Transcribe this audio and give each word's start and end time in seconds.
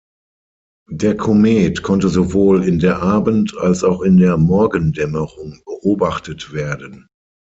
Der 0.89 1.15
Komet 1.15 1.83
konnte 1.83 2.09
sowohl 2.09 2.63
in 2.63 2.79
der 2.79 3.03
Abend- 3.03 3.55
als 3.57 3.83
auch 3.83 4.01
in 4.01 4.17
der 4.17 4.35
Morgendämmerung 4.35 5.61
beobachtet 5.63 6.51
werden. 6.53 7.07